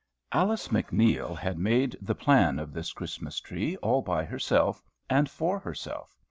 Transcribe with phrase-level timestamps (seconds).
[0.31, 4.81] Alice MacNeil had made the plan of this Christmas tree, all by herself
[5.11, 6.17] and for herself.